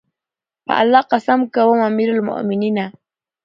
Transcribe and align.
په 0.65 0.73
الله 0.81 1.01
قسم 1.11 1.39
کوم 1.53 1.79
امير 1.89 2.09
المؤمنینه! 2.15 2.85